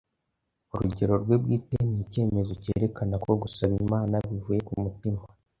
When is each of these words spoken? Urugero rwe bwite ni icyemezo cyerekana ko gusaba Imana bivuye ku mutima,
Urugero 0.73 1.13
rwe 1.23 1.35
bwite 1.43 1.77
ni 1.89 1.97
icyemezo 2.05 2.51
cyerekana 2.63 3.15
ko 3.23 3.29
gusaba 3.41 3.73
Imana 3.83 4.15
bivuye 4.29 4.59
ku 4.67 4.73
mutima, 4.83 5.21